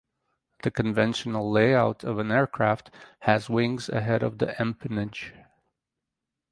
The 0.63 0.71
conventional 0.71 1.51
layout 1.51 2.03
of 2.03 2.17
an 2.17 2.31
aircraft 2.31 2.89
has 3.19 3.51
wings 3.51 3.87
ahead 3.87 4.23
of 4.23 4.39
the 4.39 4.47
empennage. 4.59 5.31